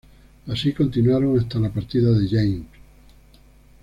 Así 0.47 0.73
continuaron 0.73 1.37
hasta 1.37 1.59
la 1.59 1.69
partida 1.71 2.09
de 2.09 2.27
James. 2.27 2.65